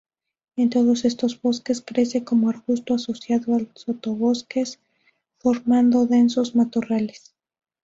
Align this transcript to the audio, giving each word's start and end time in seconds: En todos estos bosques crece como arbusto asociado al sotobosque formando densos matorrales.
En 0.55 0.71
todos 0.71 1.05
estos 1.05 1.39
bosques 1.39 1.83
crece 1.85 2.23
como 2.23 2.49
arbusto 2.49 2.95
asociado 2.95 3.53
al 3.53 3.69
sotobosque 3.75 4.63
formando 5.37 6.07
densos 6.07 6.55
matorrales. 6.55 7.35